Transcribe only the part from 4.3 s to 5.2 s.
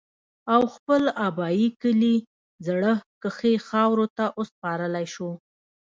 اوسپارلے